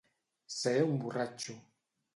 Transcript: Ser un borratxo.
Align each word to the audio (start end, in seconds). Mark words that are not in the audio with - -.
Ser 0.55 0.73
un 0.87 0.97
borratxo. 1.05 1.61